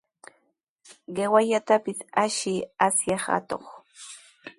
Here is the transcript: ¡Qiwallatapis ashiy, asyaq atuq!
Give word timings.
¡Qiwallatapis 1.15 1.99
ashiy, 2.23 2.59
asyaq 2.85 3.23
atuq! 3.37 3.65